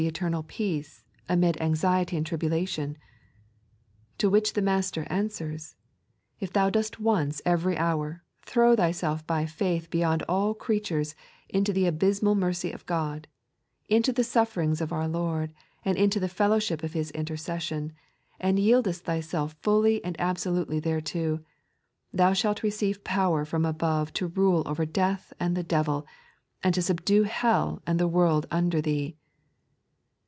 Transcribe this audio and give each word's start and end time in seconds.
eternal 0.07 0.41
peace 0.41 1.03
amid 1.29 1.55
aJtziety 1.57 2.17
and 2.17 2.25
tribnlatioD?" 2.25 2.95
To 4.17 4.31
which 4.31 4.53
the 4.53 4.61
Master 4.63 5.05
aimwers:" 5.11 5.75
If 6.39 6.51
thou 6.51 6.71
dost 6.71 6.99
once 6.99 7.39
every 7.45 7.77
hour 7.77 8.23
throw 8.41 8.75
thyself 8.75 9.27
by 9.27 9.45
faith 9.45 9.91
beyond 9.91 10.23
all 10.27 10.55
creatures 10.55 11.13
into 11.49 11.71
the 11.71 11.85
abysmal 11.85 12.35
taetcj 12.35 12.73
of 12.73 12.83
God, 12.87 13.27
into 13.89 14.11
the 14.11 14.23
sufieringB 14.23 14.81
of 14.81 14.91
our 14.91 15.07
Lord, 15.07 15.53
and 15.85 15.95
into 15.95 16.19
the 16.19 16.27
fellowship 16.27 16.81
of 16.81 16.93
His 16.93 17.11
intercession, 17.11 17.93
and 18.39 18.57
yieldest 18.57 19.01
thyself 19.01 19.55
fully 19.61 20.03
aud 20.03 20.15
absolutely 20.17 20.79
thereto, 20.79 21.41
thou 22.11 22.33
shalt 22.33 22.63
receive 22.63 23.03
power 23.03 23.45
from 23.45 23.65
above 23.65 24.13
to 24.13 24.25
rule 24.25 24.63
over 24.65 24.83
death 24.83 25.31
and 25.39 25.55
the 25.55 25.61
devil, 25.77 26.07
and 26.63 26.73
to 26.73 26.81
subdue 26.81 27.21
hell 27.25 27.83
and 27.85 27.99
the 27.99 28.07
world 28.07 28.47
under 28.49 28.81
thee." 28.81 29.15